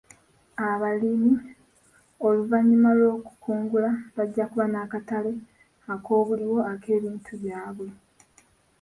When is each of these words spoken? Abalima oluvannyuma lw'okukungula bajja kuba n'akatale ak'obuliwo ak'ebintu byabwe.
Abalima 0.69 1.31
oluvannyuma 2.27 2.89
lw'okukungula 2.99 3.89
bajja 4.15 4.43
kuba 4.51 4.65
n'akatale 4.69 5.33
ak'obuliwo 5.93 6.59
ak'ebintu 6.73 7.31
byabwe. 7.43 7.87